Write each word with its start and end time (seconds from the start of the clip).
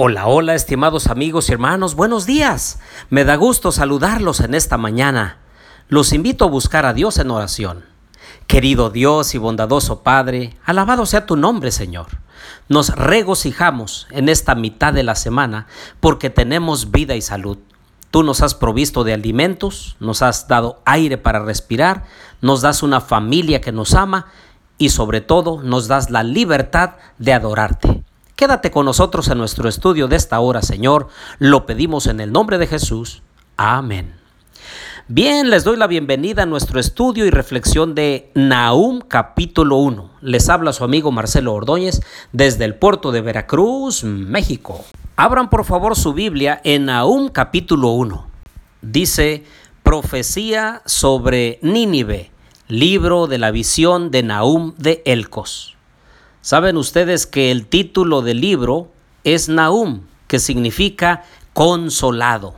Hola, 0.00 0.28
hola, 0.28 0.54
estimados 0.54 1.08
amigos 1.08 1.48
y 1.48 1.52
hermanos, 1.52 1.96
buenos 1.96 2.24
días. 2.24 2.78
Me 3.10 3.24
da 3.24 3.34
gusto 3.34 3.72
saludarlos 3.72 4.38
en 4.38 4.54
esta 4.54 4.78
mañana. 4.78 5.38
Los 5.88 6.12
invito 6.12 6.44
a 6.44 6.48
buscar 6.48 6.86
a 6.86 6.92
Dios 6.92 7.18
en 7.18 7.32
oración. 7.32 7.84
Querido 8.46 8.90
Dios 8.90 9.34
y 9.34 9.38
bondadoso 9.38 10.04
Padre, 10.04 10.56
alabado 10.64 11.04
sea 11.04 11.26
tu 11.26 11.34
nombre, 11.34 11.72
Señor. 11.72 12.06
Nos 12.68 12.90
regocijamos 12.90 14.06
en 14.12 14.28
esta 14.28 14.54
mitad 14.54 14.92
de 14.92 15.02
la 15.02 15.16
semana 15.16 15.66
porque 15.98 16.30
tenemos 16.30 16.92
vida 16.92 17.16
y 17.16 17.20
salud. 17.20 17.58
Tú 18.12 18.22
nos 18.22 18.40
has 18.40 18.54
provisto 18.54 19.02
de 19.02 19.14
alimentos, 19.14 19.96
nos 19.98 20.22
has 20.22 20.46
dado 20.46 20.80
aire 20.84 21.18
para 21.18 21.40
respirar, 21.40 22.04
nos 22.40 22.60
das 22.60 22.84
una 22.84 23.00
familia 23.00 23.60
que 23.60 23.72
nos 23.72 23.94
ama 23.94 24.26
y 24.78 24.90
sobre 24.90 25.22
todo 25.22 25.60
nos 25.60 25.88
das 25.88 26.10
la 26.10 26.22
libertad 26.22 26.90
de 27.18 27.32
adorarte. 27.32 28.04
Quédate 28.38 28.70
con 28.70 28.86
nosotros 28.86 29.26
en 29.30 29.38
nuestro 29.38 29.68
estudio 29.68 30.06
de 30.06 30.14
esta 30.14 30.38
hora, 30.38 30.62
Señor. 30.62 31.08
Lo 31.40 31.66
pedimos 31.66 32.06
en 32.06 32.20
el 32.20 32.30
nombre 32.30 32.56
de 32.58 32.68
Jesús. 32.68 33.20
Amén. 33.56 34.14
Bien, 35.08 35.50
les 35.50 35.64
doy 35.64 35.76
la 35.76 35.88
bienvenida 35.88 36.44
a 36.44 36.46
nuestro 36.46 36.78
estudio 36.78 37.26
y 37.26 37.30
reflexión 37.30 37.96
de 37.96 38.30
Nahum 38.36 39.00
capítulo 39.00 39.78
1. 39.78 40.10
Les 40.20 40.48
habla 40.48 40.72
su 40.72 40.84
amigo 40.84 41.10
Marcelo 41.10 41.52
Ordóñez 41.52 42.00
desde 42.32 42.64
el 42.64 42.76
puerto 42.76 43.10
de 43.10 43.22
Veracruz, 43.22 44.04
México. 44.04 44.84
Abran 45.16 45.50
por 45.50 45.64
favor 45.64 45.96
su 45.96 46.12
Biblia 46.12 46.60
en 46.62 46.84
Nahum 46.84 47.30
capítulo 47.30 47.88
1. 47.88 48.24
Dice, 48.82 49.42
profecía 49.82 50.82
sobre 50.86 51.58
Nínive, 51.62 52.30
libro 52.68 53.26
de 53.26 53.38
la 53.38 53.50
visión 53.50 54.12
de 54.12 54.22
Nahum 54.22 54.74
de 54.76 55.02
Elcos. 55.06 55.77
Saben 56.48 56.78
ustedes 56.78 57.26
que 57.26 57.50
el 57.50 57.66
título 57.66 58.22
del 58.22 58.40
libro 58.40 58.88
es 59.22 59.50
Nahum, 59.50 60.06
que 60.28 60.38
significa 60.38 61.24
consolado. 61.52 62.54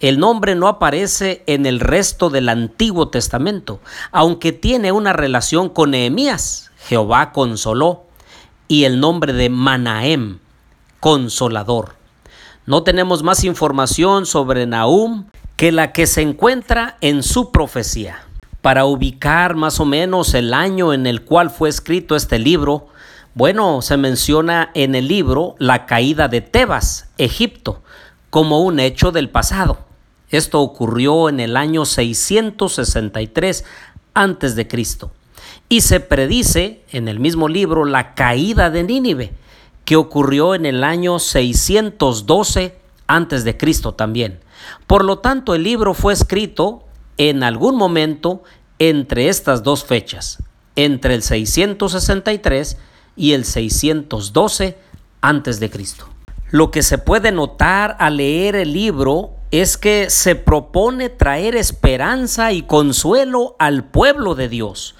El 0.00 0.18
nombre 0.18 0.54
no 0.54 0.68
aparece 0.68 1.42
en 1.46 1.64
el 1.64 1.80
resto 1.80 2.28
del 2.28 2.50
Antiguo 2.50 3.08
Testamento, 3.08 3.80
aunque 4.12 4.52
tiene 4.52 4.92
una 4.92 5.14
relación 5.14 5.70
con 5.70 5.92
Nehemías, 5.92 6.70
Jehová 6.88 7.32
consoló, 7.32 8.04
y 8.68 8.84
el 8.84 9.00
nombre 9.00 9.32
de 9.32 9.48
Manahem, 9.48 10.40
consolador. 11.00 11.94
No 12.66 12.82
tenemos 12.82 13.22
más 13.22 13.44
información 13.44 14.26
sobre 14.26 14.66
Nahum 14.66 15.24
que 15.56 15.72
la 15.72 15.92
que 15.92 16.06
se 16.06 16.20
encuentra 16.20 16.98
en 17.00 17.22
su 17.22 17.50
profecía. 17.50 18.26
Para 18.60 18.84
ubicar 18.84 19.54
más 19.54 19.80
o 19.80 19.86
menos 19.86 20.34
el 20.34 20.52
año 20.52 20.92
en 20.92 21.06
el 21.06 21.22
cual 21.22 21.48
fue 21.48 21.70
escrito 21.70 22.14
este 22.14 22.38
libro, 22.38 22.88
bueno, 23.36 23.82
se 23.82 23.98
menciona 23.98 24.70
en 24.72 24.94
el 24.94 25.08
libro 25.08 25.56
la 25.58 25.84
caída 25.84 26.26
de 26.26 26.40
Tebas, 26.40 27.10
Egipto, 27.18 27.82
como 28.30 28.62
un 28.62 28.80
hecho 28.80 29.12
del 29.12 29.28
pasado. 29.28 29.80
Esto 30.30 30.62
ocurrió 30.62 31.28
en 31.28 31.40
el 31.40 31.58
año 31.58 31.84
663 31.84 33.64
a.C. 34.14 34.88
Y 35.68 35.82
se 35.82 36.00
predice 36.00 36.82
en 36.90 37.08
el 37.08 37.20
mismo 37.20 37.48
libro 37.48 37.84
la 37.84 38.14
caída 38.14 38.70
de 38.70 38.84
Nínive, 38.84 39.34
que 39.84 39.96
ocurrió 39.96 40.54
en 40.54 40.64
el 40.64 40.82
año 40.82 41.18
612 41.18 42.78
a.C. 43.06 43.54
también. 43.98 44.40
Por 44.86 45.04
lo 45.04 45.18
tanto, 45.18 45.54
el 45.54 45.62
libro 45.62 45.92
fue 45.92 46.14
escrito 46.14 46.84
en 47.18 47.42
algún 47.42 47.76
momento 47.76 48.42
entre 48.78 49.28
estas 49.28 49.62
dos 49.62 49.84
fechas, 49.84 50.42
entre 50.74 51.14
el 51.14 51.22
663 51.22 52.78
y 53.16 53.32
el 53.32 53.44
612 53.44 54.78
a.C. 55.20 55.70
Lo 56.50 56.70
que 56.70 56.82
se 56.82 56.98
puede 56.98 57.32
notar 57.32 57.96
al 57.98 58.18
leer 58.18 58.54
el 58.54 58.72
libro 58.72 59.32
es 59.50 59.76
que 59.76 60.10
se 60.10 60.36
propone 60.36 61.08
traer 61.08 61.56
esperanza 61.56 62.52
y 62.52 62.62
consuelo 62.62 63.56
al 63.58 63.84
pueblo 63.84 64.34
de 64.34 64.48
Dios, 64.48 64.94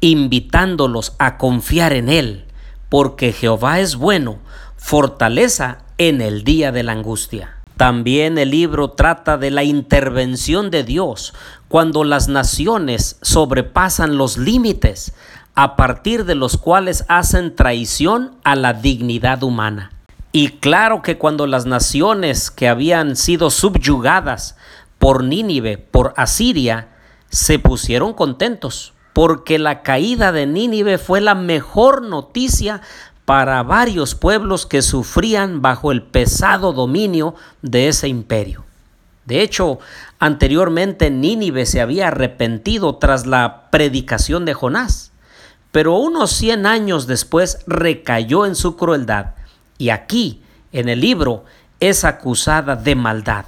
invitándolos 0.00 1.14
a 1.18 1.38
confiar 1.38 1.92
en 1.92 2.08
Él, 2.08 2.46
porque 2.88 3.32
Jehová 3.32 3.80
es 3.80 3.96
bueno, 3.96 4.38
fortaleza 4.76 5.78
en 5.98 6.20
el 6.20 6.44
día 6.44 6.72
de 6.72 6.82
la 6.82 6.92
angustia. 6.92 7.56
También 7.76 8.36
el 8.36 8.50
libro 8.50 8.90
trata 8.90 9.38
de 9.38 9.50
la 9.50 9.64
intervención 9.64 10.70
de 10.70 10.84
Dios 10.84 11.32
cuando 11.68 12.04
las 12.04 12.28
naciones 12.28 13.16
sobrepasan 13.22 14.18
los 14.18 14.36
límites 14.36 15.14
a 15.62 15.76
partir 15.76 16.24
de 16.24 16.34
los 16.34 16.56
cuales 16.56 17.04
hacen 17.08 17.54
traición 17.54 18.34
a 18.44 18.56
la 18.56 18.72
dignidad 18.72 19.42
humana. 19.42 19.92
Y 20.32 20.52
claro 20.52 21.02
que 21.02 21.18
cuando 21.18 21.46
las 21.46 21.66
naciones 21.66 22.50
que 22.50 22.66
habían 22.66 23.14
sido 23.14 23.50
subyugadas 23.50 24.56
por 24.98 25.22
Nínive, 25.22 25.76
por 25.76 26.14
Asiria, 26.16 26.88
se 27.28 27.58
pusieron 27.58 28.14
contentos, 28.14 28.94
porque 29.12 29.58
la 29.58 29.82
caída 29.82 30.32
de 30.32 30.46
Nínive 30.46 30.96
fue 30.96 31.20
la 31.20 31.34
mejor 31.34 32.00
noticia 32.00 32.80
para 33.26 33.62
varios 33.62 34.14
pueblos 34.14 34.64
que 34.64 34.80
sufrían 34.80 35.60
bajo 35.60 35.92
el 35.92 36.00
pesado 36.04 36.72
dominio 36.72 37.34
de 37.60 37.88
ese 37.88 38.08
imperio. 38.08 38.64
De 39.26 39.42
hecho, 39.42 39.78
anteriormente 40.20 41.10
Nínive 41.10 41.66
se 41.66 41.82
había 41.82 42.08
arrepentido 42.08 42.96
tras 42.96 43.26
la 43.26 43.68
predicación 43.70 44.46
de 44.46 44.54
Jonás, 44.54 45.09
pero 45.72 45.96
unos 45.96 46.30
100 46.32 46.66
años 46.66 47.06
después 47.06 47.58
recayó 47.66 48.46
en 48.46 48.54
su 48.54 48.76
crueldad 48.76 49.34
y 49.78 49.90
aquí, 49.90 50.42
en 50.72 50.88
el 50.88 51.00
libro, 51.00 51.44
es 51.80 52.04
acusada 52.04 52.76
de 52.76 52.94
maldad. 52.94 53.46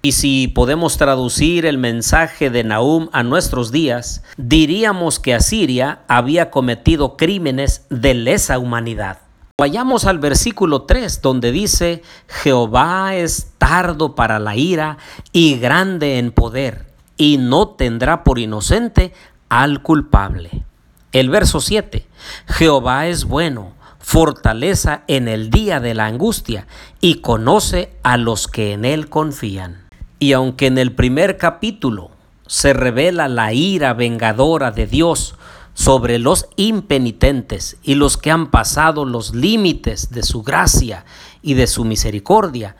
Y 0.00 0.12
si 0.12 0.48
podemos 0.48 0.96
traducir 0.96 1.66
el 1.66 1.78
mensaje 1.78 2.50
de 2.50 2.64
Nahum 2.64 3.08
a 3.12 3.22
nuestros 3.22 3.72
días, 3.72 4.22
diríamos 4.36 5.18
que 5.18 5.34
Asiria 5.34 6.00
había 6.08 6.50
cometido 6.50 7.16
crímenes 7.16 7.84
de 7.90 8.14
lesa 8.14 8.58
humanidad. 8.58 9.18
Vayamos 9.60 10.04
al 10.04 10.20
versículo 10.20 10.82
3 10.82 11.20
donde 11.20 11.50
dice, 11.50 12.02
Jehová 12.28 13.16
es 13.16 13.54
tardo 13.58 14.14
para 14.14 14.38
la 14.38 14.54
ira 14.54 14.98
y 15.32 15.58
grande 15.58 16.18
en 16.18 16.30
poder, 16.30 16.86
y 17.16 17.38
no 17.38 17.70
tendrá 17.70 18.22
por 18.22 18.38
inocente 18.38 19.12
al 19.48 19.82
culpable. 19.82 20.64
El 21.12 21.30
verso 21.30 21.62
7, 21.62 22.06
Jehová 22.48 23.06
es 23.06 23.24
bueno 23.24 23.72
fortaleza 23.98 25.04
en 25.06 25.26
el 25.26 25.48
día 25.48 25.80
de 25.80 25.94
la 25.94 26.06
angustia 26.06 26.66
y 27.00 27.16
conoce 27.16 27.94
a 28.02 28.18
los 28.18 28.46
que 28.46 28.72
en 28.72 28.84
él 28.84 29.08
confían. 29.08 29.88
Y 30.18 30.32
aunque 30.32 30.66
en 30.66 30.76
el 30.76 30.92
primer 30.92 31.38
capítulo 31.38 32.10
se 32.46 32.74
revela 32.74 33.28
la 33.28 33.54
ira 33.54 33.94
vengadora 33.94 34.70
de 34.70 34.86
Dios 34.86 35.34
sobre 35.72 36.18
los 36.18 36.46
impenitentes 36.56 37.78
y 37.82 37.94
los 37.94 38.18
que 38.18 38.30
han 38.30 38.50
pasado 38.50 39.06
los 39.06 39.34
límites 39.34 40.10
de 40.10 40.22
su 40.22 40.42
gracia 40.42 41.06
y 41.40 41.54
de 41.54 41.66
su 41.66 41.84
misericordia, 41.84 42.76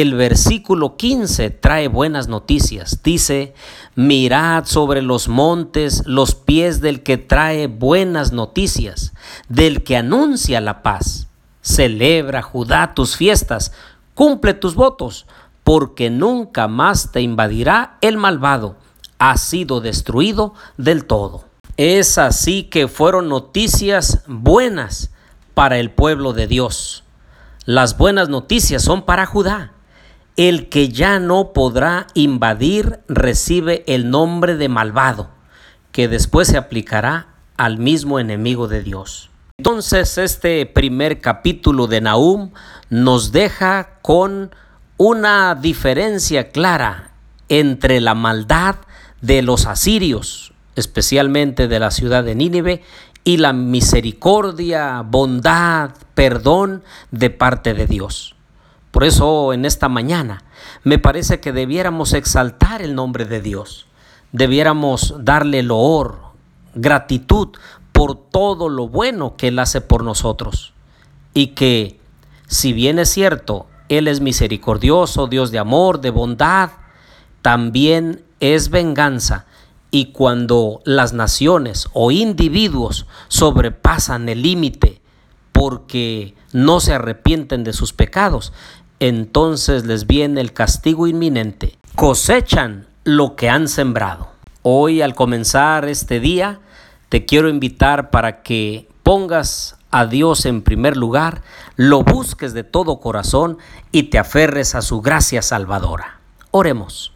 el 0.00 0.14
versículo 0.14 0.96
15 0.96 1.50
trae 1.50 1.86
buenas 1.86 2.26
noticias. 2.26 3.00
Dice, 3.04 3.54
mirad 3.94 4.64
sobre 4.64 5.02
los 5.02 5.28
montes 5.28 6.02
los 6.04 6.34
pies 6.34 6.80
del 6.80 7.04
que 7.04 7.16
trae 7.16 7.68
buenas 7.68 8.32
noticias, 8.32 9.12
del 9.48 9.84
que 9.84 9.96
anuncia 9.96 10.60
la 10.60 10.82
paz. 10.82 11.28
Celebra, 11.62 12.42
Judá, 12.42 12.92
tus 12.92 13.16
fiestas, 13.16 13.70
cumple 14.14 14.54
tus 14.54 14.74
votos, 14.74 15.26
porque 15.62 16.10
nunca 16.10 16.66
más 16.66 17.12
te 17.12 17.20
invadirá 17.20 17.96
el 18.00 18.16
malvado. 18.16 18.74
Ha 19.20 19.36
sido 19.36 19.80
destruido 19.80 20.54
del 20.76 21.04
todo. 21.04 21.44
Es 21.76 22.18
así 22.18 22.64
que 22.64 22.88
fueron 22.88 23.28
noticias 23.28 24.24
buenas 24.26 25.10
para 25.54 25.78
el 25.78 25.92
pueblo 25.92 26.32
de 26.32 26.48
Dios. 26.48 27.04
Las 27.64 27.96
buenas 27.96 28.28
noticias 28.28 28.82
son 28.82 29.02
para 29.02 29.24
Judá 29.24 29.70
el 30.36 30.68
que 30.68 30.88
ya 30.88 31.20
no 31.20 31.52
podrá 31.52 32.06
invadir 32.14 33.00
recibe 33.08 33.84
el 33.86 34.10
nombre 34.10 34.56
de 34.56 34.68
malvado, 34.68 35.30
que 35.92 36.08
después 36.08 36.48
se 36.48 36.56
aplicará 36.56 37.28
al 37.56 37.78
mismo 37.78 38.18
enemigo 38.18 38.66
de 38.66 38.82
Dios. 38.82 39.30
Entonces 39.58 40.18
este 40.18 40.66
primer 40.66 41.20
capítulo 41.20 41.86
de 41.86 42.00
Nahum 42.00 42.50
nos 42.90 43.30
deja 43.30 44.00
con 44.02 44.50
una 44.96 45.54
diferencia 45.54 46.50
clara 46.50 47.12
entre 47.48 48.00
la 48.00 48.14
maldad 48.14 48.76
de 49.20 49.42
los 49.42 49.66
asirios, 49.66 50.52
especialmente 50.74 51.68
de 51.68 51.78
la 51.78 51.92
ciudad 51.92 52.24
de 52.24 52.34
Nínive, 52.34 52.82
y 53.22 53.38
la 53.38 53.52
misericordia, 53.52 55.02
bondad, 55.02 55.92
perdón 56.14 56.82
de 57.10 57.30
parte 57.30 57.72
de 57.72 57.86
Dios. 57.86 58.34
Por 58.94 59.02
eso 59.02 59.52
en 59.52 59.64
esta 59.64 59.88
mañana 59.88 60.44
me 60.84 61.00
parece 61.00 61.40
que 61.40 61.50
debiéramos 61.50 62.12
exaltar 62.12 62.80
el 62.80 62.94
nombre 62.94 63.24
de 63.24 63.40
Dios. 63.40 63.88
Debiéramos 64.30 65.16
darle 65.18 65.64
loor, 65.64 66.20
gratitud 66.76 67.48
por 67.90 68.14
todo 68.14 68.68
lo 68.68 68.86
bueno 68.86 69.34
que 69.36 69.48
Él 69.48 69.58
hace 69.58 69.80
por 69.80 70.04
nosotros. 70.04 70.74
Y 71.34 71.48
que 71.48 71.98
Si 72.46 72.72
bien 72.72 73.00
es 73.00 73.10
cierto, 73.10 73.66
Él 73.88 74.06
es 74.06 74.20
misericordioso, 74.20 75.26
Dios 75.26 75.50
de 75.50 75.58
amor, 75.58 76.00
de 76.00 76.10
bondad, 76.10 76.70
también 77.42 78.22
es 78.38 78.70
venganza. 78.70 79.46
Y 79.90 80.12
cuando 80.12 80.82
las 80.84 81.12
naciones 81.14 81.88
o 81.94 82.12
individuos 82.12 83.06
sobrepasan 83.26 84.28
el 84.28 84.42
límite 84.42 85.00
porque 85.50 86.34
no 86.52 86.78
se 86.78 86.94
arrepienten 86.94 87.64
de 87.64 87.72
sus 87.72 87.92
pecados, 87.92 88.52
entonces 89.00 89.84
les 89.84 90.06
viene 90.06 90.40
el 90.40 90.52
castigo 90.52 91.06
inminente. 91.06 91.78
Cosechan 91.94 92.86
lo 93.04 93.36
que 93.36 93.48
han 93.48 93.68
sembrado. 93.68 94.28
Hoy 94.62 95.02
al 95.02 95.14
comenzar 95.14 95.88
este 95.88 96.20
día, 96.20 96.60
te 97.08 97.24
quiero 97.24 97.48
invitar 97.48 98.10
para 98.10 98.42
que 98.42 98.88
pongas 99.02 99.76
a 99.90 100.06
Dios 100.06 100.44
en 100.46 100.62
primer 100.62 100.96
lugar, 100.96 101.42
lo 101.76 102.02
busques 102.02 102.52
de 102.52 102.64
todo 102.64 102.98
corazón 102.98 103.58
y 103.92 104.04
te 104.04 104.18
aferres 104.18 104.74
a 104.74 104.82
su 104.82 105.00
gracia 105.00 105.40
salvadora. 105.40 106.18
Oremos. 106.50 107.12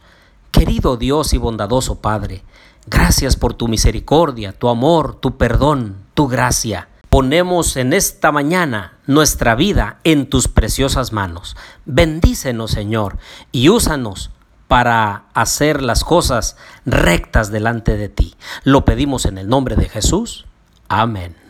Querido 0.52 0.96
Dios 0.96 1.34
y 1.34 1.38
bondadoso 1.38 2.00
Padre, 2.00 2.42
gracias 2.86 3.36
por 3.36 3.54
tu 3.54 3.66
misericordia, 3.68 4.52
tu 4.52 4.68
amor, 4.68 5.16
tu 5.16 5.36
perdón, 5.36 5.96
tu 6.14 6.28
gracia. 6.28 6.88
Ponemos 7.18 7.76
en 7.76 7.94
esta 7.94 8.30
mañana 8.30 8.92
nuestra 9.08 9.56
vida 9.56 9.98
en 10.04 10.30
tus 10.30 10.46
preciosas 10.46 11.12
manos. 11.12 11.56
Bendícenos, 11.84 12.70
Señor, 12.70 13.18
y 13.50 13.70
úsanos 13.70 14.30
para 14.68 15.24
hacer 15.34 15.82
las 15.82 16.04
cosas 16.04 16.56
rectas 16.86 17.50
delante 17.50 17.96
de 17.96 18.08
ti. 18.08 18.36
Lo 18.62 18.84
pedimos 18.84 19.24
en 19.24 19.36
el 19.36 19.48
nombre 19.48 19.74
de 19.74 19.88
Jesús. 19.88 20.46
Amén. 20.86 21.47